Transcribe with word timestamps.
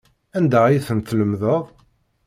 Anda 0.37 0.59
ay 0.65 0.79
ten-tlemdeḍ? 0.87 1.63